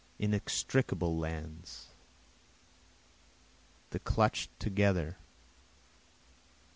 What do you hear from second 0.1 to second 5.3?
Inextricable lands! the clutch'd together!